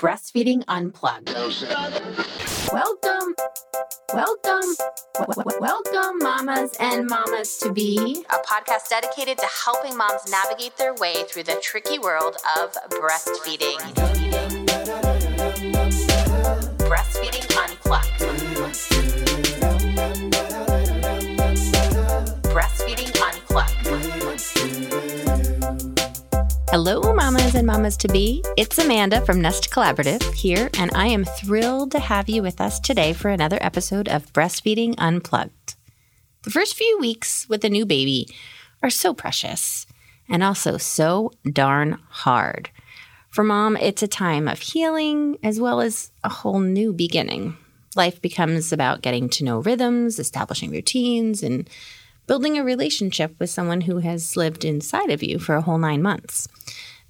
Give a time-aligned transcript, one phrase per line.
[0.00, 1.28] Breastfeeding Unplugged.
[2.72, 3.34] Welcome,
[4.14, 4.74] welcome,
[5.60, 11.24] welcome, mamas and mamas to be, a podcast dedicated to helping moms navigate their way
[11.24, 12.72] through the tricky world of.
[12.92, 14.19] Breastfeeding
[26.72, 28.44] Hello, mamas and mamas to be.
[28.56, 32.78] It's Amanda from Nest Collaborative here, and I am thrilled to have you with us
[32.78, 35.74] today for another episode of Breastfeeding Unplugged.
[36.42, 38.28] The first few weeks with a new baby
[38.84, 39.84] are so precious
[40.28, 42.70] and also so darn hard.
[43.30, 47.56] For mom, it's a time of healing as well as a whole new beginning.
[47.96, 51.68] Life becomes about getting to know rhythms, establishing routines, and
[52.30, 56.00] building a relationship with someone who has lived inside of you for a whole nine
[56.00, 56.46] months.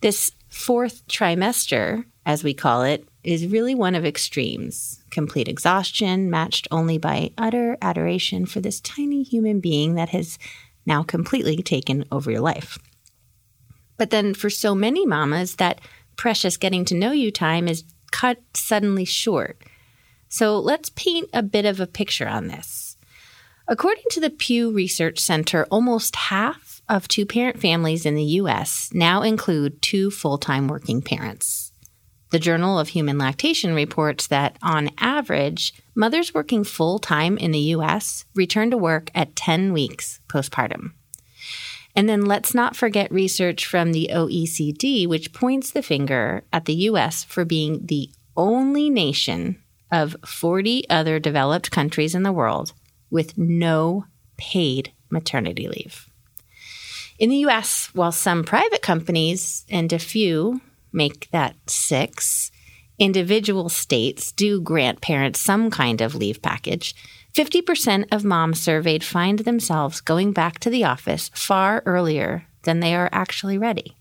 [0.01, 6.67] This fourth trimester, as we call it, is really one of extremes complete exhaustion, matched
[6.71, 10.39] only by utter adoration for this tiny human being that has
[10.87, 12.79] now completely taken over your life.
[13.99, 15.83] But then for so many mamas, that
[16.17, 19.61] precious getting to know you time is cut suddenly short.
[20.31, 22.90] So let's paint a bit of a picture on this.
[23.71, 28.91] According to the Pew Research Center, almost half of two parent families in the U.S.
[28.93, 31.71] now include two full time working parents.
[32.33, 37.61] The Journal of Human Lactation reports that, on average, mothers working full time in the
[37.77, 38.25] U.S.
[38.35, 40.95] return to work at 10 weeks postpartum.
[41.95, 46.75] And then let's not forget research from the OECD, which points the finger at the
[46.75, 47.23] U.S.
[47.23, 52.73] for being the only nation of 40 other developed countries in the world
[53.11, 54.05] with no
[54.37, 56.09] paid maternity leave.
[57.19, 60.61] In the US, while some private companies and a few
[60.93, 62.51] make that six,
[62.99, 66.95] individual states do grant parents some kind of leave package.
[67.35, 72.95] 50% of moms surveyed find themselves going back to the office far earlier than they
[72.95, 73.97] are actually ready.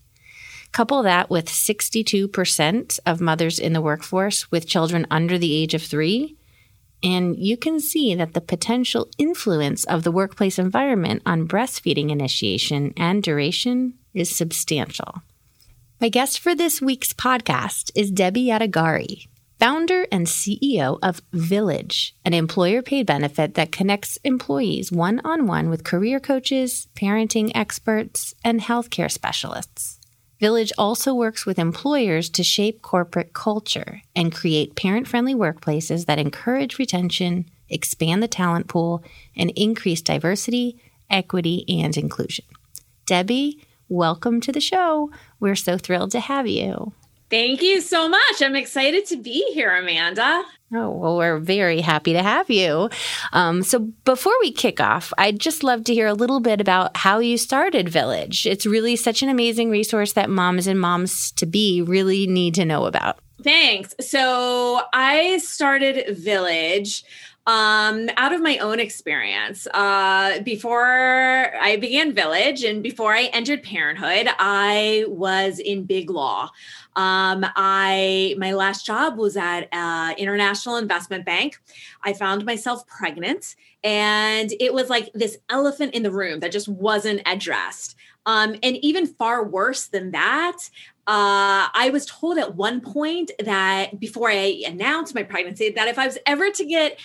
[0.72, 5.82] Couple that with 62% of mothers in the workforce with children under the age of
[5.82, 6.36] three,
[7.02, 12.92] and you can see that the potential influence of the workplace environment on breastfeeding initiation
[12.96, 15.22] and duration is substantial.
[16.00, 19.28] My guest for this week's podcast is Debi Yadegari,
[19.58, 25.68] founder and CEO of Villyge, an employer paid benefit that connects employees one on one
[25.68, 29.99] with career coaches, parenting experts, and healthcare specialists.
[30.40, 36.18] Villyge also works with employers to shape corporate culture and create parent friendly workplaces that
[36.18, 39.04] encourage retention, expand the talent pool,
[39.36, 40.80] and increase diversity,
[41.10, 42.46] equity, and inclusion.
[43.06, 45.10] Debi, welcome to the show.
[45.40, 46.94] We're so thrilled to have you.
[47.30, 48.42] Thank you so much.
[48.42, 50.42] I'm excited to be here, Amanda.
[50.72, 52.90] Oh, well, we're very happy to have you.
[53.32, 56.96] Um, so, before we kick off, I'd just love to hear a little bit about
[56.96, 58.50] how you started Villyge.
[58.50, 62.64] It's really such an amazing resource that moms and moms to be really need to
[62.64, 63.18] know about.
[63.42, 63.94] Thanks.
[64.00, 67.04] So, I started Villyge
[67.50, 69.66] um, out of my own experience.
[69.74, 76.50] Uh, before I began Villyge and before I entered parenthood, I was in big law.
[76.94, 81.60] Um, I my last job was at uh, International Investment Bank.
[82.04, 86.68] I found myself pregnant, and it was like this elephant in the room that just
[86.68, 87.96] wasn't addressed.
[88.26, 90.58] Um, and even far worse than that,
[91.10, 95.98] uh, I was told at one point that before I announced my pregnancy, that if
[95.98, 97.00] I was ever to get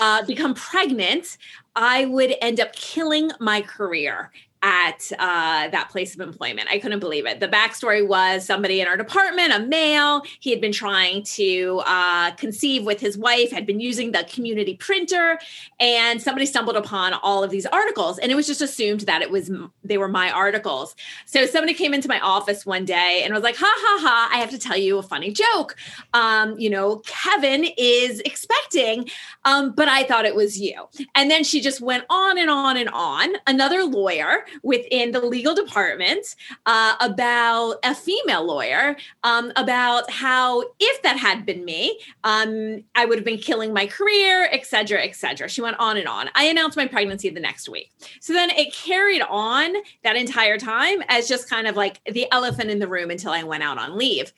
[0.00, 1.36] uh, become pregnant,
[1.74, 4.30] I would end up killing my career
[4.62, 6.68] at uh, that place of employment.
[6.70, 7.40] I couldn't believe it.
[7.40, 12.30] The backstory was somebody in our department, a male, he had been trying to uh,
[12.32, 15.38] conceive with his wife, had been using the community printer,
[15.80, 19.30] and somebody stumbled upon all of these articles, and it was just assumed that it
[19.30, 19.50] was
[19.82, 20.94] they were my articles.
[21.26, 24.30] So somebody came into my office one day and was like, "Ha ha ha!
[24.32, 25.76] I have to tell you a funny joke.
[26.14, 29.08] Um, you know, Kevin is expecting,
[29.44, 32.76] um, but I thought it was you." And then she just went on and on
[32.76, 33.30] and on.
[33.46, 41.02] Another lawyer within the legal department uh, about a female lawyer um, about how if
[41.02, 45.16] that had been me, um, I would have been killing my career, et cetera, et
[45.16, 45.48] cetera.
[45.48, 46.30] She went on and on.
[46.34, 47.90] I announced my pregnancy the next week.
[48.20, 52.70] So then it carried on that entire time as just kind of like the elephant
[52.70, 54.32] in the room until I went out on leave.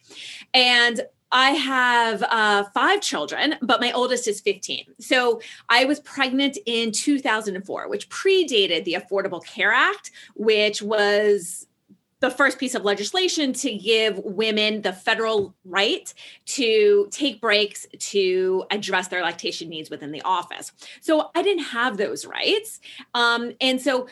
[0.52, 1.02] And
[1.32, 4.84] I have uh, five children, but my oldest is 15.
[5.00, 11.66] So I was pregnant in 2004, which predated the Affordable Care Act, which was
[12.20, 16.14] the first piece of legislation to give women the federal right
[16.46, 20.72] to take breaks to address their lactation needs within the office.
[21.02, 22.80] So I didn't have those rights.
[23.12, 24.08] Um, and so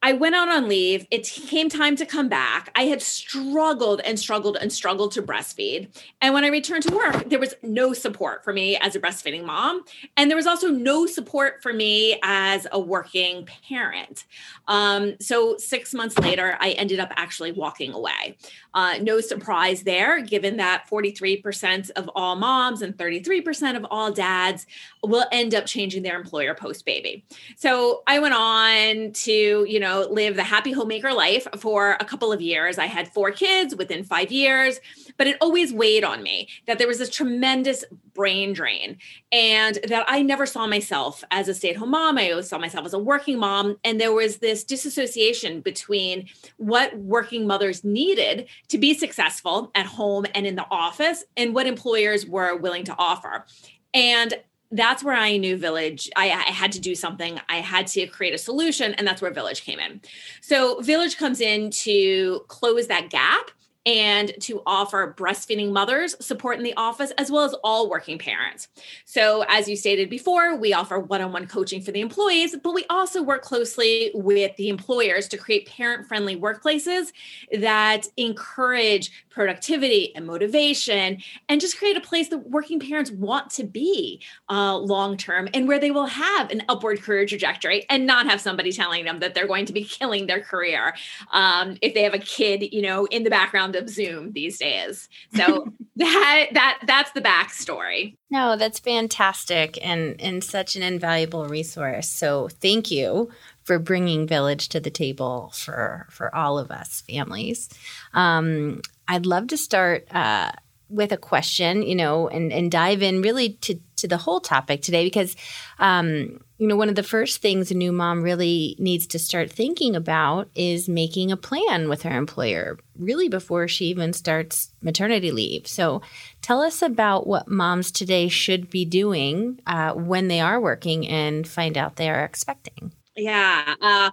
[0.00, 1.06] I went out on leave.
[1.10, 2.70] It came time to come back.
[2.76, 5.88] I had struggled and struggled and struggled to breastfeed.
[6.20, 9.44] And when I returned to work, there was no support for me as a breastfeeding
[9.44, 9.82] mom.
[10.16, 14.24] And there was also no support for me as a working parent.
[14.68, 18.36] Um, so six months later, I ended up actually walking away.
[18.74, 24.64] Uh, no surprise there, given that 43% of all moms and 33% of all dads
[25.02, 27.24] will end up changing their employer post baby.
[27.56, 32.32] So I went on to, you know, live the happy homemaker life for a couple
[32.32, 32.78] of years.
[32.78, 34.80] I had four kids within five years,
[35.16, 38.98] but it always weighed on me that there was this tremendous brain drain
[39.30, 42.18] and that I never saw myself as a stay at home mom.
[42.18, 43.76] I always saw myself as a working mom.
[43.84, 50.26] And there was this disassociation between what working mothers needed to be successful at home
[50.34, 53.46] and in the office and what employers were willing to offer.
[53.94, 54.34] And
[54.70, 56.08] that's where I knew Villyge.
[56.14, 57.40] I, I, had to do something.
[57.48, 60.00] I had to create a solution, and that's where Villyge came in.
[60.42, 63.50] So, Villyge comes in to close that gap
[63.88, 68.68] and to offer breastfeeding mothers support in the office as well as all working parents.
[69.06, 72.74] So, as you stated before, we offer one on one coaching for the employees, but
[72.74, 77.12] we also work closely with the employers to create parent friendly workplaces
[77.50, 81.16] that encourage productivity and motivation
[81.48, 84.20] and just create a place that working parents want to be
[84.50, 88.40] uh, long term and where they will have an upward career trajectory and not have
[88.40, 90.92] somebody telling them that they're going to be killing their career
[91.32, 95.08] um, if they have a kid, you know, in the background of Zoom these days.
[95.34, 98.16] So that that that's the backstory.
[98.30, 102.08] No, that's fantastic and and such an invaluable resource.
[102.08, 103.30] So thank you
[103.64, 107.68] for bringing Villyge to the table for for all of us families.
[108.14, 110.52] Um, I'd love to start uh,
[110.88, 114.80] with a question, you know, and and dive in really to to the whole topic
[114.80, 115.36] today because
[115.78, 119.50] um, you know one of the first things a new mom really needs to start
[119.50, 125.30] thinking about is making a plan with her employer really before she even starts maternity
[125.30, 125.66] leave.
[125.66, 126.02] So
[126.42, 131.46] tell us about what moms today should be doing uh, when they are working and
[131.46, 132.92] find out they are expecting.
[133.16, 134.10] Yeah uh,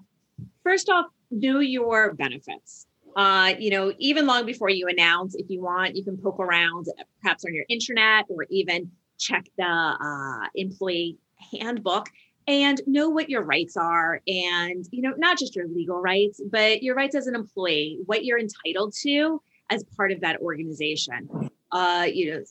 [0.63, 2.84] first off know your benefits
[3.15, 6.87] uh, you know, even long before you announce, if you want, you can poke around
[7.21, 11.17] perhaps on your internet or even check the uh, employee
[11.53, 12.07] handbook
[12.47, 16.83] and know what your rights are and you know not just your legal rights but
[16.83, 19.41] your rights as an employee what you're entitled to
[19.71, 21.27] as part of that organization.
[21.71, 22.43] Uh, you know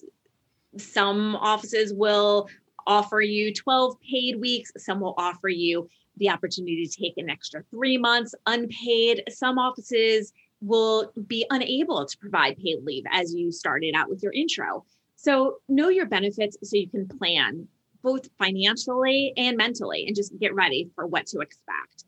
[0.77, 2.49] some offices will
[2.87, 7.63] offer you 12 paid weeks some will offer you the opportunity to take an extra
[7.71, 9.23] three months unpaid.
[9.29, 10.33] Some offices
[10.65, 14.85] will be unable to provide paid leave as you started out with your intro
[15.17, 17.67] so know your benefits so you can plan
[18.03, 22.05] both financially and mentally and just get ready for what to expect.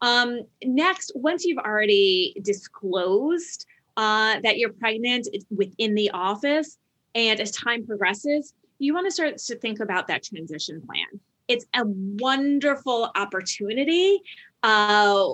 [0.00, 3.66] Um, next, once you've already disclosed
[3.96, 6.78] uh, that you're pregnant within the office,
[7.16, 11.20] and as time progresses, you want to start to think about that transition plan.
[11.48, 14.20] It's a wonderful opportunity
[14.62, 15.32] uh,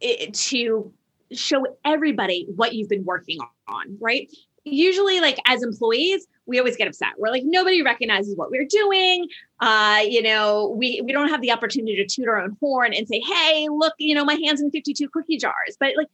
[0.00, 0.92] it, to
[1.32, 3.38] show everybody what you've been working
[3.68, 4.30] on, right?
[4.64, 7.10] Usually, like as employees, we always get upset.
[7.18, 9.28] We're like, nobody recognizes what we're doing.
[9.60, 13.06] Uh, you know, we we don't have the opportunity to toot our own horn and
[13.06, 15.76] say, hey, look, you know, my hands in 52 cookie jars.
[15.78, 16.08] But like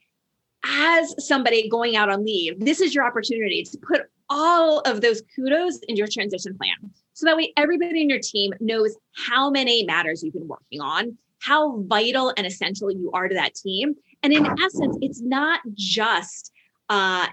[0.65, 5.23] as somebody going out on leave, this is your opportunity to put all of those
[5.35, 6.93] kudos into your transition plan.
[7.15, 11.19] So that way everybody in your team knows how many matters you've been working on,
[11.41, 13.95] how vital and essential you are to that team.
[14.23, 16.53] And in essence, it's not just
[16.89, 17.27] uh,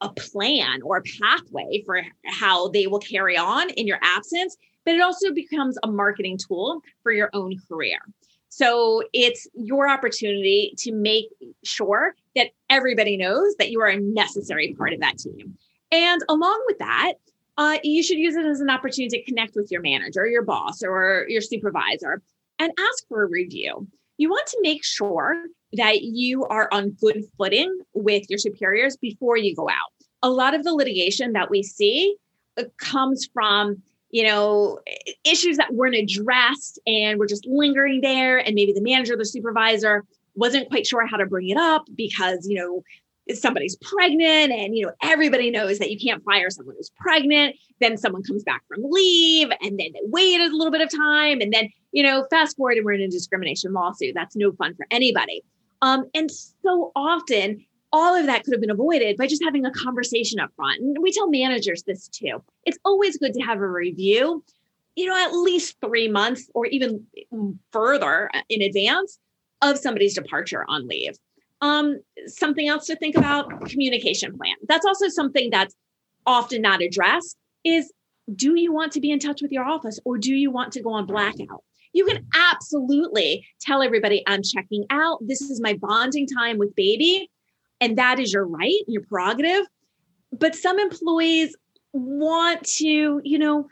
[0.00, 4.94] a plan or a pathway for how they will carry on in your absence, but
[4.94, 7.98] it also becomes a marketing tool for your own career.
[8.48, 11.26] So it's your opportunity to make
[11.64, 15.56] sure that everybody knows that you are a necessary part of that team.
[15.90, 17.14] And along with that,
[17.56, 20.82] uh, you should use it as an opportunity to connect with your manager, your boss,
[20.82, 22.22] or your supervisor
[22.58, 23.86] and ask for a review.
[24.16, 29.36] You want to make sure that you are on good footing with your superiors before
[29.36, 29.92] you go out.
[30.22, 32.16] A lot of the litigation that we see
[32.58, 34.78] uh, comes from you know
[35.24, 40.04] issues that weren't addressed and we're just lingering there and maybe the manager the supervisor
[40.34, 42.82] wasn't quite sure how to bring it up because you know
[43.34, 47.96] somebody's pregnant and you know everybody knows that you can't fire someone who's pregnant then
[47.96, 51.52] someone comes back from leave and then they wait a little bit of time and
[51.52, 54.86] then you know fast forward and we're in a discrimination lawsuit that's no fun for
[54.90, 55.42] anybody
[55.82, 59.70] um, and so often all of that could have been avoided by just having a
[59.70, 60.80] conversation up front.
[60.80, 62.42] And we tell managers this too.
[62.64, 64.42] It's always good to have a review,
[64.96, 67.06] you know, at least three months or even
[67.70, 69.18] further in advance
[69.60, 71.18] of somebody's departure on leave.
[71.60, 74.56] Um, something else to think about communication plan.
[74.68, 75.76] That's also something that's
[76.26, 77.92] often not addressed is
[78.34, 80.82] do you want to be in touch with your office or do you want to
[80.82, 81.62] go on blackout?
[81.92, 85.18] You can absolutely tell everybody I'm checking out.
[85.26, 87.30] This is my bonding time with baby
[87.82, 89.66] and that is your right, your prerogative.
[90.30, 91.54] But some employees
[91.92, 93.66] want to, you know,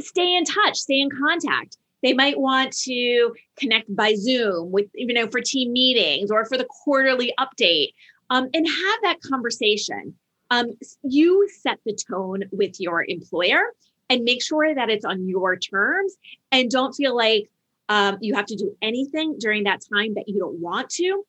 [0.00, 1.78] stay in touch, stay in contact.
[2.02, 6.58] They might want to connect by Zoom with, you know, for team meetings or for
[6.58, 7.92] the quarterly update
[8.30, 10.14] um, and have that conversation.
[10.50, 10.72] Um,
[11.02, 13.62] you set the tone with your employer
[14.08, 16.16] and make sure that it's on your terms
[16.52, 17.50] and don't feel like
[17.88, 21.24] um, you have to do anything during that time that you don't want to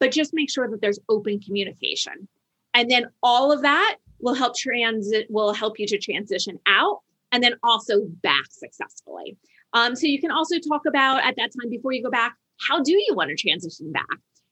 [0.00, 2.26] but just make sure that there's open communication.
[2.74, 7.44] And then all of that will help transit, will help you to transition out and
[7.44, 9.36] then also back successfully.
[9.72, 12.34] Um, so you can also talk about at that time before you go back,
[12.66, 14.06] how do you want to transition back?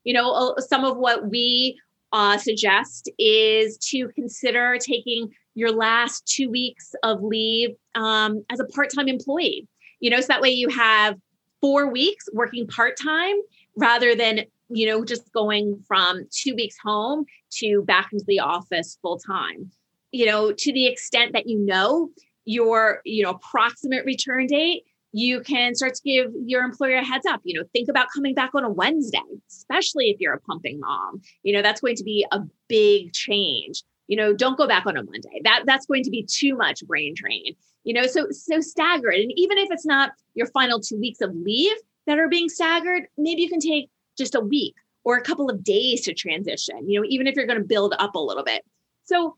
[0.05, 1.79] You know, uh, some of what we
[2.13, 8.65] uh, suggest is to consider taking your last two weeks of leave um, as a
[8.65, 9.67] part time employee.
[10.01, 11.17] You know, so that way you have
[11.61, 13.37] four weeks working part time
[13.77, 18.99] rather than you know, just going from two weeks home to back into the office
[19.01, 19.71] full time.
[20.13, 22.11] You know, to the extent that you know
[22.45, 27.27] your, you know, approximate return date, you can start to give your employer a heads
[27.27, 27.41] up.
[27.45, 29.19] You know, think about coming back on a Wednesday,
[29.51, 31.21] especially if you're a pumping mom.
[31.43, 33.83] You know, that's going to be a big change.
[34.09, 35.41] You know, don't go back on a Monday.
[35.45, 37.55] That that's going to be too much brain drain.
[37.85, 39.21] You know, so so stagger it.
[39.21, 43.07] And even if it's not your final two weeks of leave that are being staggered,
[43.17, 44.75] maybe you can take just a week
[45.05, 47.95] or a couple of days to transition, you know, even if you're going to build
[47.99, 48.65] up a little bit.
[49.05, 49.37] So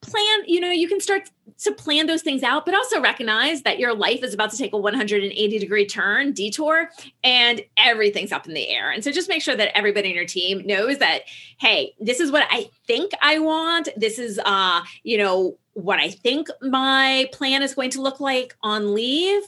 [0.00, 3.78] plan, you know, you can start to plan those things out, but also recognize that
[3.78, 6.90] your life is about to take a 180 degree turn, detour,
[7.24, 8.90] and everything's up in the air.
[8.90, 11.22] And so just make sure that everybody in your team knows that,
[11.58, 13.88] hey, this is what I think I want.
[13.96, 18.56] This is, uh, you know, what I think my plan is going to look like
[18.62, 19.42] on leave,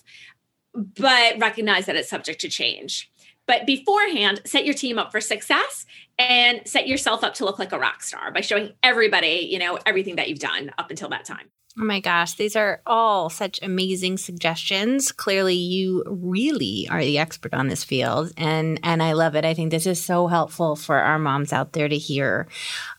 [0.75, 3.11] but recognize that it's subject to change.
[3.47, 5.87] But beforehand, set your team up for success
[6.19, 9.79] and set yourself up to look like a rock star by showing everybody, you know,
[9.87, 11.51] everything that you've done up until that time.
[11.79, 15.13] Oh my gosh, these are all such amazing suggestions.
[15.13, 19.45] Clearly, you really are the expert on this field, and and I love it.
[19.45, 22.49] I think this is so helpful for our moms out there to hear.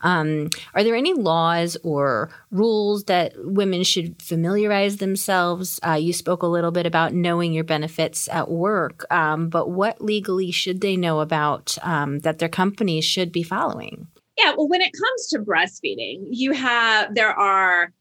[0.00, 5.78] Um, are there any laws or rules that women should familiarize themselves?
[5.86, 10.00] Uh, you spoke a little bit about knowing your benefits at work, um, but what
[10.00, 14.06] legally should they know about um, that their companies should be following?
[14.38, 17.92] Yeah, well, when it comes to breastfeeding, you have there are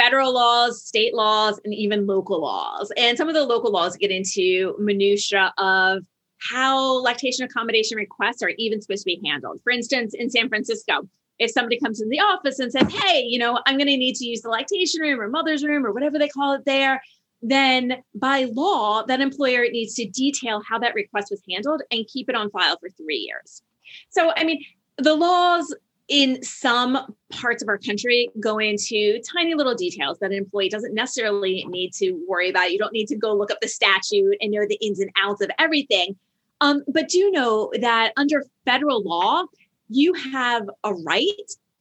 [0.00, 2.90] federal laws, state laws, and even local laws.
[2.96, 6.04] And some of the local laws get into minutia of
[6.38, 9.60] how lactation accommodation requests are even supposed to be handled.
[9.62, 11.02] For instance, in San Francisco,
[11.38, 14.16] if somebody comes in the office and says, "Hey, you know, I'm going to need
[14.16, 17.02] to use the lactation room or mother's room or whatever they call it there,"
[17.42, 22.28] then by law, that employer needs to detail how that request was handled and keep
[22.28, 23.62] it on file for three years.
[24.10, 24.64] So, I mean,
[24.98, 25.74] the laws
[26.10, 26.98] in some
[27.30, 31.92] parts of our country go into tiny little details that an employee doesn't necessarily need
[31.94, 32.72] to worry about.
[32.72, 35.40] You don't need to go look up the statute and know the ins and outs
[35.40, 36.16] of everything.
[36.60, 39.44] Um, but do know that under federal law,
[39.88, 41.26] you have a right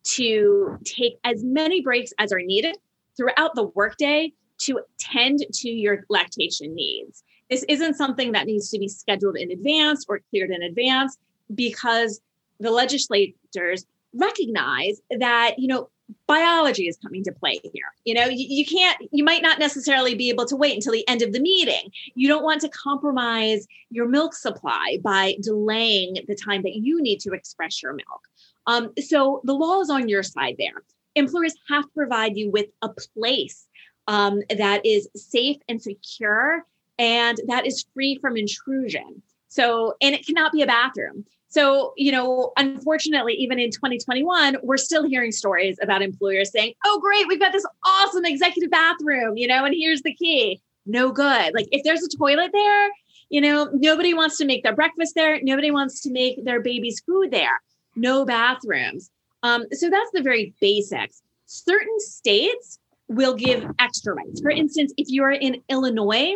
[0.04, 2.78] to take as many breaks as are needed
[3.18, 7.24] throughout the workday to tend to your lactation needs.
[7.50, 11.18] This isn't something that needs to be scheduled in advance or cleared in advance
[11.56, 12.22] because
[12.60, 15.90] the legislators recognize that, you know,
[16.28, 17.92] biology is coming to play here.
[18.04, 21.08] You know, you, you, can't, you might not necessarily be able to wait until the
[21.08, 21.92] end of the meeting.
[22.16, 27.20] You don't want to compromise your milk supply by delaying the time that you need
[27.22, 28.28] to express your milk.
[28.66, 30.84] Um, so the law is on your side there.
[31.16, 33.68] Employers have to provide you with a place
[34.08, 36.66] um, that is safe and secure
[36.98, 39.22] and that is free from intrusion.
[39.48, 41.26] So, and it cannot be a bathroom.
[41.50, 47.00] So, you know, unfortunately, even in 2021, we're still hearing stories about employers saying, oh,
[47.00, 50.62] great, we've got this awesome executive bathroom, you know, and here's the key.
[50.86, 51.54] No good.
[51.56, 52.90] Like if there's a toilet there,
[53.30, 55.40] you know, nobody wants to make their breakfast there.
[55.42, 57.62] Nobody wants to make their baby's food there.
[57.96, 59.10] No bathrooms.
[59.42, 61.22] Um, so that's the very basics.
[61.46, 64.40] Certain states will give extra rights.
[64.40, 66.36] For instance, if you are in Illinois,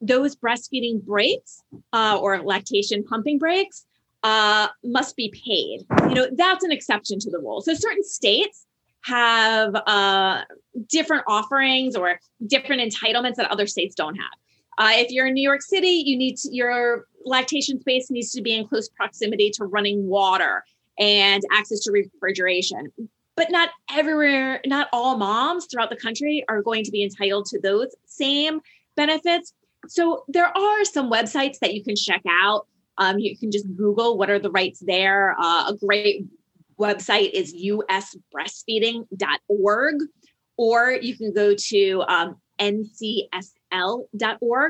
[0.00, 3.86] those breastfeeding breaks uh, or lactation pumping breaks
[4.24, 5.86] uh, must be paid.
[6.08, 7.60] You know, that's an exception to the rule.
[7.60, 8.66] So certain states
[9.04, 10.42] have uh,
[10.88, 14.32] different offerings or different entitlements that other states don't have.
[14.78, 18.42] Uh, if you're in New York City, you need to, your lactation space needs to
[18.42, 20.64] be in close proximity to running water
[20.98, 22.90] and access to refrigeration.
[23.36, 27.60] But not everywhere, not all moms throughout the country are going to be entitled to
[27.60, 28.60] those same
[28.96, 29.52] benefits.
[29.86, 32.66] So there are some websites that you can check out.
[32.98, 35.34] Um, you can just Google what are the rights there.
[35.38, 36.26] Uh, a great
[36.78, 39.94] website is usbreastfeeding.org,
[40.56, 43.52] or you can go to um, ncsl.org,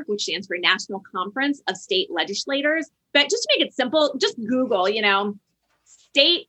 [0.07, 2.89] which stands for National Conference of State Legislators.
[3.13, 5.37] But just to make it simple, just Google, you know,
[5.85, 6.47] state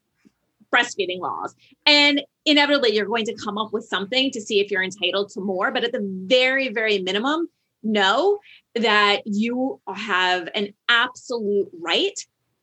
[0.75, 1.55] breastfeeding laws.
[1.85, 5.41] And inevitably, you're going to come up with something to see if you're entitled to
[5.41, 5.71] more.
[5.71, 7.49] But at the very, very minimum,
[7.83, 8.39] know
[8.77, 12.19] that you have an absolute right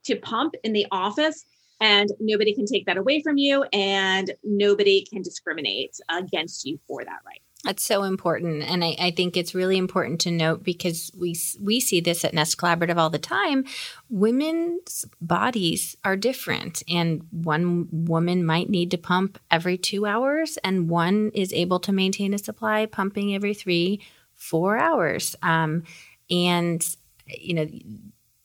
[0.05, 1.45] to pump in the office
[1.79, 7.03] and nobody can take that away from you and nobody can discriminate against you for
[7.03, 11.09] that right that's so important, and I, I, think it's really important to note because
[11.17, 13.63] we we see this at Nest Collaborative all the time.
[14.09, 20.89] Women's bodies are different, and one woman might need to pump every two hours, and
[20.89, 24.01] one is able to maintain a supply pumping every three,
[24.43, 25.35] four hours.
[25.41, 25.83] Um,
[26.29, 26.95] and
[27.27, 27.67] you know,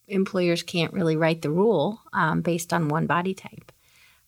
[0.07, 3.71] employers can't really write the rule um, based on one body type.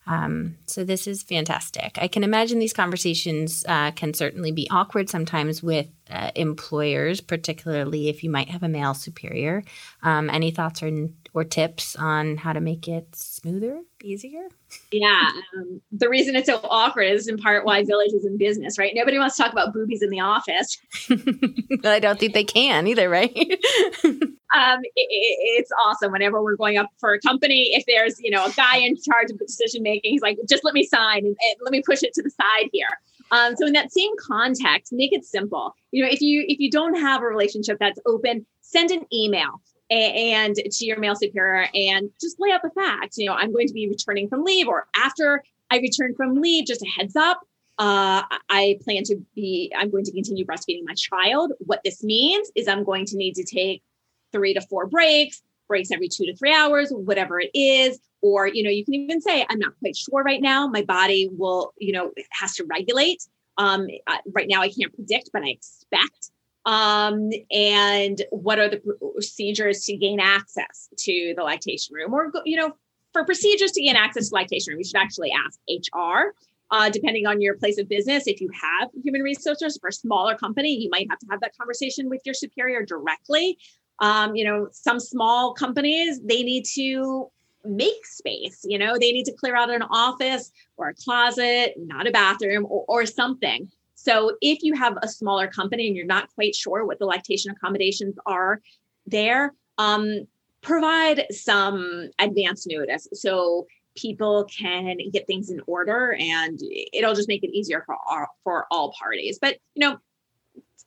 [0.06, 1.96] Um, so this is fantastic.
[2.00, 8.08] I can imagine these conversations uh, can certainly be awkward sometimes with uh, employers, particularly
[8.08, 9.64] if you might have a male superior.
[10.02, 14.48] Um, any thoughts or, or tips on how to make it smoother, easier?
[14.90, 18.78] Yeah, um, the reason it's so awkward is in part why Villyge is in business,
[18.78, 18.92] right?
[18.94, 20.78] Nobody wants to talk about boobies in the office.
[21.84, 23.34] I don't think they can either, right?
[24.04, 27.70] um, it, it's awesome whenever we're going up for a company.
[27.72, 30.64] If there's you know a guy in charge of the decision making, he's like, just
[30.64, 32.88] let me sign and, and let me push it to the side here.
[33.32, 35.74] Um, so in that same context, make it simple.
[35.90, 39.60] You know, if you if you don't have a relationship that's open, send an email
[39.90, 43.18] and to your male superior and just lay out the facts.
[43.18, 46.66] You know, I'm going to be returning from leave, or after I return from leave,
[46.66, 47.40] just a heads up.
[47.78, 51.52] Uh, I plan to be, I'm going to continue breastfeeding my child.
[51.58, 53.82] What this means is I'm going to need to take
[54.30, 57.98] three to four breaks, breaks every two to three hours, whatever it is.
[58.22, 60.68] Or, you know, you can even say, I'm not quite sure right now.
[60.68, 63.26] My body will, you know, has to regulate.
[63.58, 63.86] Um,
[64.32, 66.30] right now, I can't predict, but I expect
[66.64, 68.80] um, and what are the
[69.14, 72.72] procedures to gain access to the lactation room or you know
[73.12, 75.58] for procedures to gain access to lactation room you should actually ask
[75.94, 76.34] hr
[76.70, 80.36] uh, depending on your place of business if you have human resources for a smaller
[80.36, 83.58] company you might have to have that conversation with your superior directly
[83.98, 87.28] um, you know some small companies they need to
[87.64, 92.06] make space you know they need to clear out an office or a closet not
[92.06, 93.70] a bathroom or, or something
[94.02, 97.52] so if you have a smaller company and you're not quite sure what the lactation
[97.52, 98.60] accommodations are
[99.06, 100.26] there, um,
[100.60, 106.58] provide some advance notice so people can get things in order and
[106.92, 109.38] it'll just make it easier for all, for all parties.
[109.40, 109.98] But you know,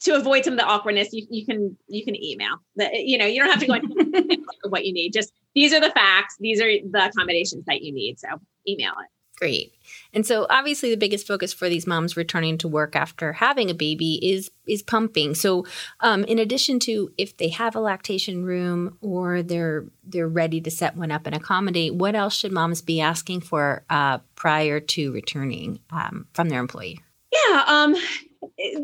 [0.01, 2.57] to avoid some of the awkwardness, you, you can you can email.
[2.75, 5.13] The, you know, you don't have to go into what you need.
[5.13, 6.35] Just these are the facts.
[6.39, 8.19] These are the accommodations that you need.
[8.19, 8.27] So
[8.67, 9.09] email it.
[9.37, 9.73] Great.
[10.13, 13.73] And so obviously the biggest focus for these moms returning to work after having a
[13.73, 15.35] baby is is pumping.
[15.35, 15.65] So
[15.99, 20.71] um, in addition to if they have a lactation room or they're they're ready to
[20.71, 25.11] set one up and accommodate, what else should moms be asking for uh, prior to
[25.11, 27.01] returning um, from their employee?
[27.33, 27.95] Yeah, um,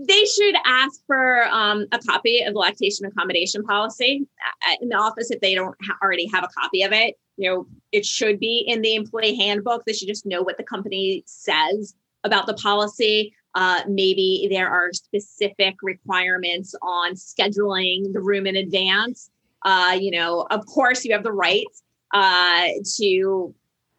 [0.08, 4.28] they should ask for um, a copy of the lactation accommodation policy
[4.68, 7.16] uh, in the office if they don't ha- already have a copy of it.
[7.38, 9.84] You know it should be in the employee handbook.
[9.86, 13.34] They should just know what the company says about the policy.
[13.56, 19.30] Uh, maybe there are specific requirements on scheduling the room in advance.
[19.64, 21.66] Uh, you know of course you have the right
[22.14, 22.68] uh,
[22.98, 23.54] to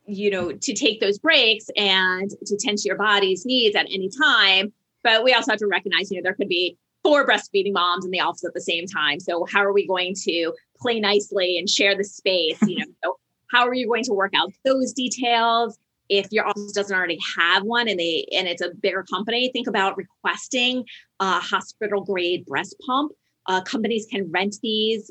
[0.06, 4.08] you know to take those breaks and to tend to your body's needs at any
[4.08, 8.04] time but we also have to recognize you know there could be four breastfeeding moms
[8.04, 11.58] in the office at the same time so how are we going to play nicely
[11.58, 13.16] and share the space you know so
[13.52, 15.78] how are you going to work out those details?
[16.08, 19.68] If your office doesn't already have one and they and it's a bigger company, think
[19.68, 20.84] about requesting
[21.20, 23.12] a hospital grade breast pump.
[23.46, 25.10] Uh, companies can rent these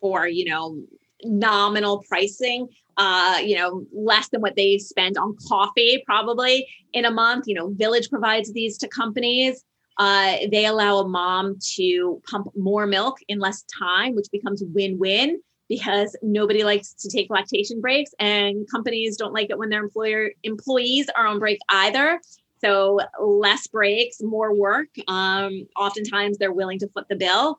[0.00, 0.80] for you know
[1.24, 7.10] nominal pricing uh you know less than what they spend on coffee probably in a
[7.10, 9.64] month you know Villyge provides these to companies
[9.98, 15.40] uh they allow a mom to pump more milk in less time which becomes win-win
[15.72, 20.30] because nobody likes to take lactation breaks and companies don't like it when their employer
[20.42, 22.20] employees are on break either.
[22.60, 24.88] So less breaks, more work.
[25.08, 27.58] Um, oftentimes they're willing to foot the bill.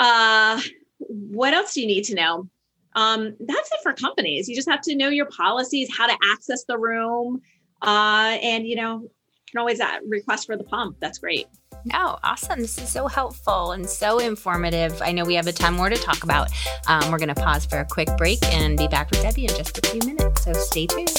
[0.00, 0.60] Uh,
[0.98, 2.48] what else do you need to know?
[2.94, 4.48] Um, that's it for companies.
[4.48, 7.40] You just have to know your policies, how to access the room,
[7.82, 9.10] uh, and you know, you
[9.50, 10.96] can always uh, request for the pump.
[11.00, 11.46] That's great.
[11.84, 12.60] No, awesome.
[12.60, 15.02] This is so helpful and so informative.
[15.02, 16.48] I know we have a ton more to talk about.
[16.86, 19.48] Um, we're going to pause for a quick break and be back with Debi in
[19.48, 20.44] just a few minutes.
[20.44, 21.10] So stay tuned.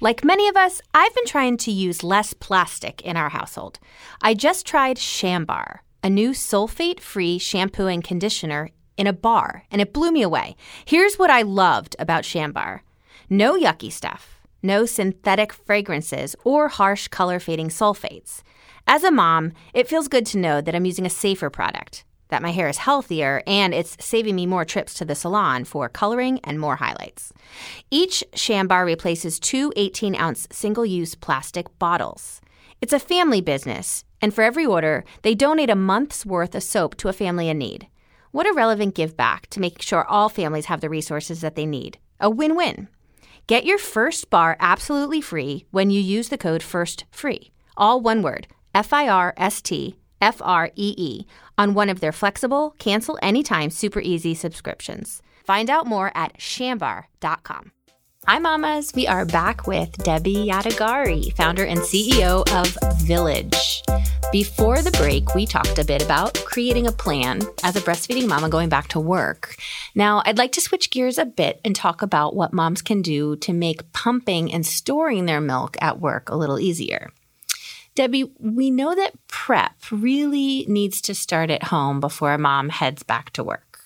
[0.00, 3.78] Like many of us, I've been trying to use less plastic in our household.
[4.20, 9.80] I just tried Shambar, a new sulfate free shampoo and conditioner in a bar, and
[9.80, 10.56] it blew me away.
[10.84, 12.80] Here's what I loved about Shambar
[13.30, 18.42] no yucky stuff no synthetic fragrances or harsh color fading sulfates.
[18.86, 22.42] As a mom, it feels good to know that I'm using a safer product, that
[22.42, 26.40] my hair is healthier, and it's saving me more trips to the salon for coloring
[26.44, 27.32] and more highlights.
[27.90, 32.40] Each Shambar replaces two 18 ounce single use plastic bottles.
[32.80, 36.96] It's a family business, and for every order, they donate a month's worth of soap
[36.98, 37.88] to a family in need.
[38.30, 41.66] What a relevant give back to make sure all families have the resources that they
[41.66, 41.98] need.
[42.20, 42.88] A win win.
[43.46, 48.46] Get your first bar absolutely free when you use the code FIRSTFREE, all one word,
[48.74, 51.26] F I R S T F R E E,
[51.58, 55.20] on one of their flexible, cancel anytime, super easy subscriptions.
[55.44, 57.72] Find out more at shambar.com.
[58.28, 58.92] Hi, mamas.
[58.94, 63.82] We are back with Debi Yadegari, founder and CEO of Villyge.
[64.30, 68.48] Before the break, we talked a bit about creating a plan as a breastfeeding mama
[68.48, 69.56] going back to work.
[69.96, 73.34] Now, I'd like to switch gears a bit and talk about what moms can do
[73.38, 77.10] to make pumping and storing their milk at work a little easier.
[77.96, 83.02] Debi, we know that prep really needs to start at home before a mom heads
[83.02, 83.80] back to work.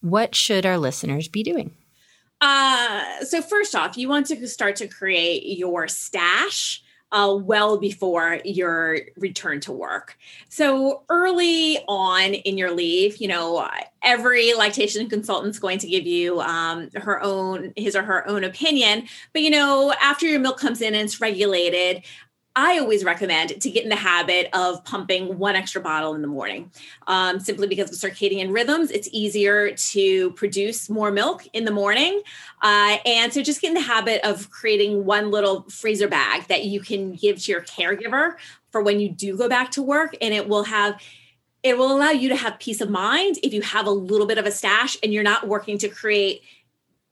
[0.00, 1.74] What should our listeners be doing?
[2.42, 8.40] Uh, so first off, you want to start to create your stash uh, well before
[8.44, 10.18] your return to work.
[10.48, 13.68] So early on in your leave, you know,
[14.02, 18.42] every lactation consultant is going to give you um, her own, his or her own
[18.42, 19.06] opinion.
[19.32, 22.02] But you know, after your milk comes in and it's regulated,
[22.54, 26.28] I always recommend to get in the habit of pumping one extra bottle in the
[26.28, 26.70] morning.
[27.06, 32.22] Um, simply because of circadian rhythms, it's easier to produce more milk in the morning.
[32.60, 36.64] Uh, and so just get in the habit of creating one little freezer bag that
[36.64, 38.34] you can give to your caregiver
[38.70, 40.14] for when you do go back to work.
[40.20, 41.00] And it will have
[41.62, 44.36] it will allow you to have peace of mind if you have a little bit
[44.36, 46.42] of a stash and you're not working to create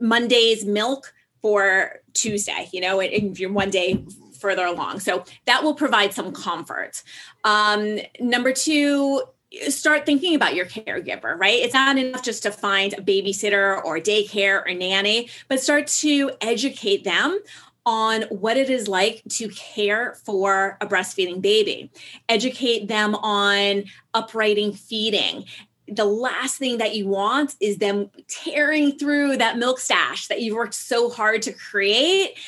[0.00, 4.04] Monday's milk for Tuesday, you know, if you're one day
[4.40, 5.00] further along.
[5.00, 7.02] So that will provide some comfort.
[7.44, 9.22] Um, number two,
[9.68, 11.58] start thinking about your caregiver, right?
[11.58, 16.30] It's not enough just to find a babysitter or daycare or nanny, but start to
[16.40, 17.40] educate them
[17.86, 21.90] on what it is like to care for a breastfeeding baby.
[22.28, 25.44] Educate them on uprighting feeding.
[25.88, 30.56] The last thing that you want is them tearing through that milk stash that you've
[30.56, 32.38] worked so hard to create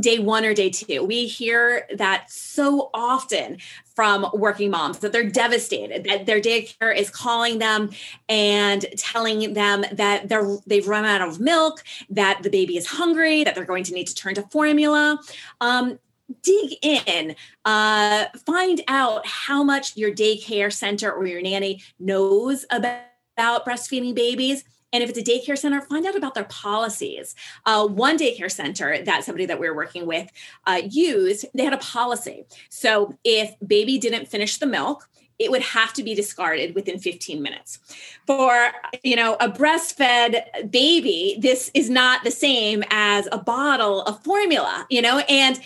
[0.00, 1.04] day one or day two.
[1.04, 3.58] We hear that so often
[3.94, 7.90] from working moms that they're devastated that their daycare is calling them
[8.28, 13.44] and telling them that they're they've run out of milk, that the baby is hungry,
[13.44, 15.18] that they're going to need to turn to formula.
[15.60, 15.98] Um,
[16.42, 23.00] dig in uh, find out how much your daycare center or your nanny knows about,
[23.36, 27.34] about breastfeeding babies and if it's a daycare center, find out about their policies.
[27.64, 30.28] Uh, one daycare center that somebody that we were working with
[30.66, 32.44] uh, used, they had a policy.
[32.68, 37.42] So if baby didn't finish the milk, it would have to be discarded within 15
[37.42, 37.78] minutes.
[38.26, 38.70] For
[39.02, 44.86] you know a breastfed baby, this is not the same as a bottle of formula,
[44.88, 45.60] you know, and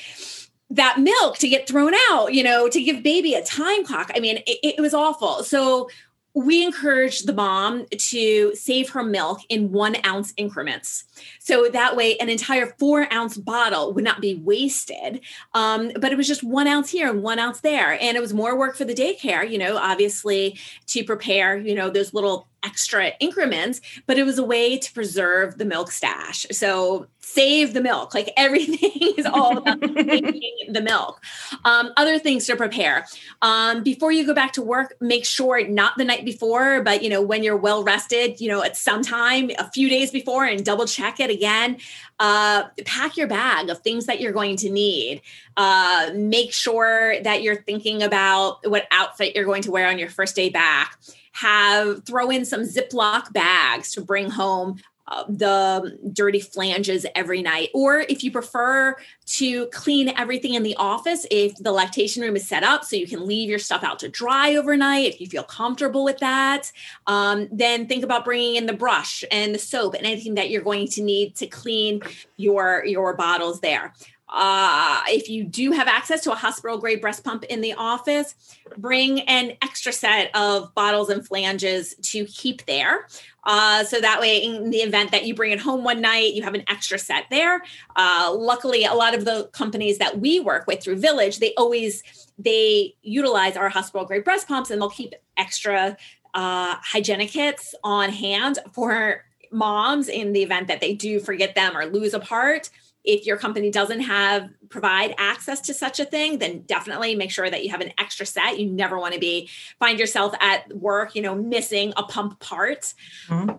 [0.71, 4.11] that milk to get thrown out, you know, to give baby a time clock.
[4.15, 5.45] I mean, it, it was awful.
[5.45, 5.89] So
[6.37, 11.05] we encourage the mom to save her milk in one ounce increments.
[11.41, 15.23] So that way, an entire four ounce bottle would not be wasted.
[15.55, 17.99] Um, but it was just one ounce here and one ounce there.
[18.03, 21.89] And it was more work for the daycare, you know, obviously to prepare, you know,
[21.89, 26.47] those little extra increments, but it was a way to preserve the milk stash.
[26.51, 28.15] So save the milk.
[28.15, 31.23] Like everything is all about the milk.
[31.65, 33.07] Um, other things to prepare
[33.43, 34.95] um, before you go back to work.
[35.01, 38.41] Make sure not the night before, but you know when you're well rested.
[38.41, 41.79] You know at some time a few days before, and double check it again.
[42.19, 45.21] uh, pack your bag of things that you're going to need.
[45.57, 50.09] Uh, make sure that you're thinking about what outfit you're going to wear on your
[50.09, 50.99] first day back
[51.37, 57.69] have throw in some Ziploc bags to bring home uh, the dirty flanges every night.
[57.75, 58.97] Or if you prefer
[59.27, 63.07] to clean everything in the office, if the lactation room is set up so you
[63.07, 66.73] can leave your stuff out to dry overnight, if you feel comfortable with that,
[67.07, 70.63] um, then think about bringing in the brush and the soap and anything that you're
[70.63, 72.01] going to need to clean
[72.37, 73.93] your your bottles there.
[74.39, 78.35] Uh, if you do have access to a hospital grade breast pump in the office,
[78.77, 83.09] bring an extra set of bottles and flanges to keep there.
[83.45, 86.43] Uh, so that way, in the event that you bring it home one night, you
[86.43, 87.63] have an extra set there.
[87.97, 92.03] Uh, luckily, a lot of the companies that we work with through Villyge, they always
[92.39, 95.97] they utilize our hospital grade breast pumps, and they'll keep extra
[96.35, 101.75] uh, hygienic kits on hand for moms in the event that they do forget them
[101.75, 102.69] or lose a part
[103.07, 107.49] if your company doesn't have provide access to such a thing then definitely make sure
[107.49, 111.15] that you have an extra set you never want to be find yourself at work
[111.15, 112.93] you know missing a pump part
[113.29, 113.55] mm-hmm.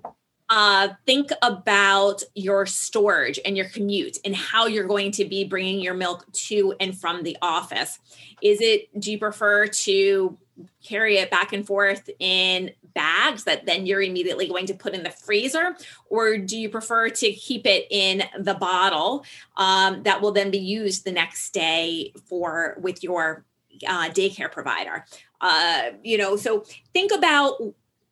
[0.50, 5.82] Uh, think about your storage and your commute and how you're going to be bringing
[5.82, 8.00] your milk to and from the office.
[8.42, 10.38] Is it do you prefer to
[10.84, 15.04] carry it back and forth in bags that then you're immediately going to put in
[15.04, 15.76] the freezer?
[16.10, 19.26] Or do you prefer to keep it in the bottle
[19.58, 23.46] um, that will then be used the next day for with your
[23.88, 25.06] uh, daycare provider?
[25.42, 27.60] Uh, you know so think about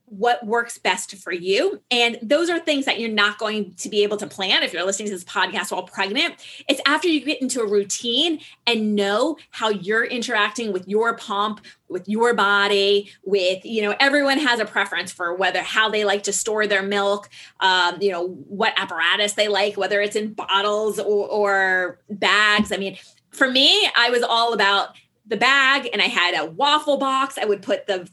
[0.07, 1.81] what works best for you.
[1.89, 4.85] And those are things that you're not going to be able to plan if you're
[4.85, 6.35] listening to this podcast while pregnant.
[6.69, 11.61] It's after you get into a routine and know how you're interacting with your pump,
[11.89, 16.23] with your body, with, you know, everyone has a preference for whether how they like
[16.23, 20.99] to store their milk, um, you know, what apparatus they like, whether it's in bottles
[20.99, 22.71] or, or bags.
[22.71, 22.97] I mean,
[23.31, 24.89] for me, I was all about
[25.25, 27.37] the bag and I had a waffle box.
[27.37, 28.07] I would put the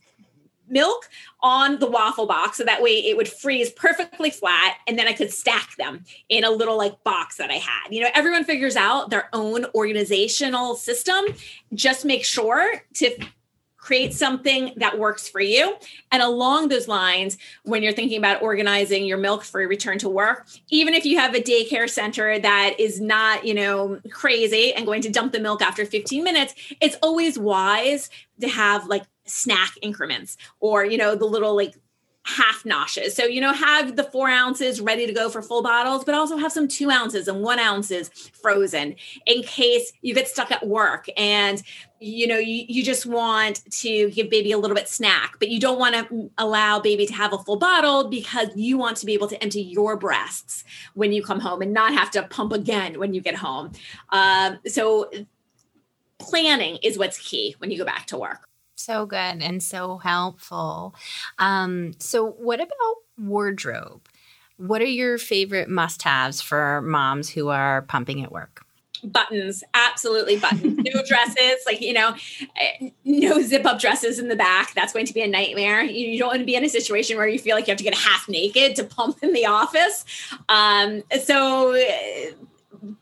[0.69, 1.09] milk
[1.43, 5.13] on the waffle box so that way it would freeze perfectly flat and then I
[5.13, 7.89] could stack them in a little like box that I had.
[7.91, 11.25] You know, everyone figures out their own organizational system.
[11.75, 13.17] Just make sure to
[13.83, 15.75] create something that works for you.
[16.13, 20.47] And along those lines, when you're thinking about organizing your milk for return to work,
[20.71, 25.03] even if you have a daycare center that is not, you know, crazy and going
[25.03, 28.09] to dump the milk after 15 minutes, it's always wise
[28.41, 31.75] to have like snack increments or you know the little like
[32.25, 33.15] half noshes.
[33.15, 36.37] So, you know, have the four ounces ready to go for full bottles, but also
[36.37, 38.95] have some two ounces and one ounces frozen
[39.27, 41.63] in case you get stuck at work and,
[41.99, 45.59] you know, you, you just want to give baby a little bit snack, but you
[45.59, 49.15] don't want to allow baby to have a full bottle because you want to be
[49.15, 52.99] able to empty your breasts when you come home and not have to pump again
[52.99, 53.73] when you get home.
[54.11, 55.11] Um, so,
[56.19, 58.49] planning is what's key when you go back to work.
[58.83, 60.97] So good and so helpful.
[61.39, 64.09] Um, so, what about wardrobe?
[64.57, 68.67] What are your favorite must haves for moms who are pumping at work?
[69.05, 72.15] buttons absolutely buttons no dresses like you know
[72.57, 76.17] eh, no zip up dresses in the back that's going to be a nightmare you,
[76.17, 77.97] don't want to be in a situation where you feel like you have to get
[77.97, 80.05] half naked to pump in the office
[80.49, 82.31] um, so eh,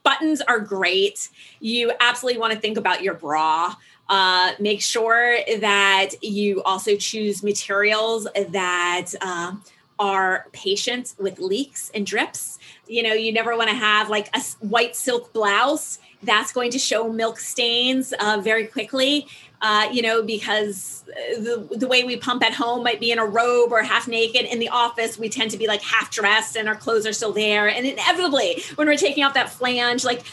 [0.03, 1.29] buttons are great
[1.61, 3.75] you absolutely want to think about your bra
[4.11, 9.55] uh, make sure that you also choose materials that uh,
[10.01, 12.59] are patient with leaks and drips.
[12.89, 16.79] You know, you never want to have like a white silk blouse that's going to
[16.79, 19.29] show milk stains uh, very quickly.
[19.63, 23.25] Uh, you know, because the, the way we pump at home might be in a
[23.25, 24.47] robe or half naked.
[24.47, 27.33] In the office, we tend to be like half dressed and our clothes are still
[27.33, 27.69] there.
[27.69, 30.25] And inevitably, when we're taking off that flange, like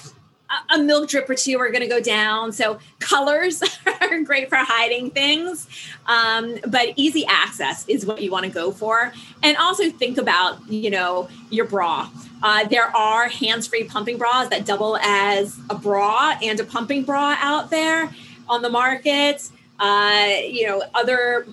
[0.69, 2.51] a milk drip or two are going to go down.
[2.51, 3.61] So colors
[4.01, 5.67] are great for hiding things,
[6.05, 9.13] um, but easy access is what you want to go for.
[9.43, 12.09] And also think about you know your bra.
[12.41, 17.35] Uh, there are hands-free pumping bras that double as a bra and a pumping bra
[17.39, 18.11] out there
[18.47, 19.49] on the market.
[19.79, 21.47] Uh, you know other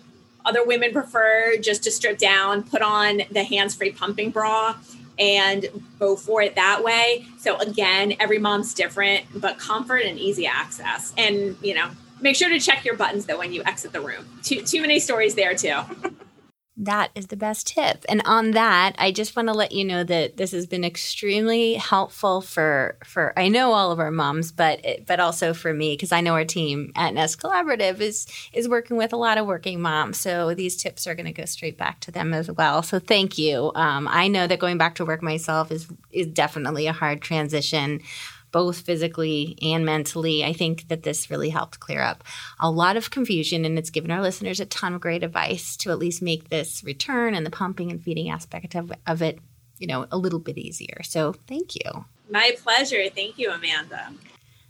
[0.47, 4.77] other women prefer just to strip down, put on the hands-free pumping bra
[5.19, 5.67] and
[5.99, 7.27] go for it that way.
[7.39, 11.13] So again, every mom's different, but comfort and easy access.
[11.17, 14.25] And you know, make sure to check your buttons though when you exit the room.
[14.43, 15.81] Too too many stories there too.
[16.77, 18.05] That is the best tip.
[18.09, 21.75] And on that, I just want to let you know that this has been extremely
[21.75, 26.11] helpful for for I know all of our moms, but but also for me because
[26.11, 29.81] I know our team at Nest Collaborative is is working with a lot of working
[29.81, 30.19] moms.
[30.19, 32.83] So these tips are going to go straight back to them as well.
[32.83, 33.71] So thank you.
[33.77, 38.01] Um, I know that going back to work myself is is definitely a hard transition
[38.55, 40.45] both physically and mentally.
[40.45, 42.23] I think that this really helped clear up
[42.61, 45.91] a lot of confusion and it's given our listeners a ton of great advice to
[45.91, 49.41] at least make this return and the pumping and feeding aspect of, of it,
[49.79, 51.03] you know, a little bit easier.
[51.03, 52.05] So thank you.
[52.31, 53.09] My pleasure.
[53.13, 54.13] Thank you, Amanda.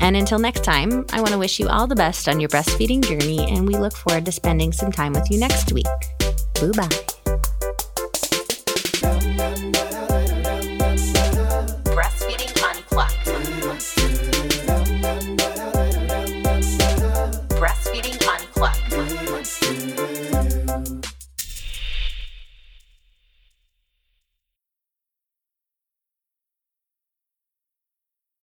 [0.00, 3.02] And until next time, I want to wish you all the best on your breastfeeding
[3.02, 5.86] journey, and we look forward to spending some time with you next week.
[6.60, 7.13] Bye bye.